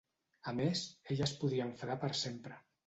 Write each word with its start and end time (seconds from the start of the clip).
A 0.51 0.53
més, 0.61 0.81
ell 1.15 1.23
es 1.27 1.37
podria 1.43 1.71
enfadar 1.71 2.03
per 2.07 2.15
sempre. 2.27 2.63